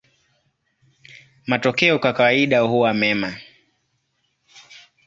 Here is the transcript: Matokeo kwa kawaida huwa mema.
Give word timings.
Matokeo 1.45 1.99
kwa 1.99 2.13
kawaida 2.13 2.59
huwa 2.61 2.93
mema. 2.93 3.35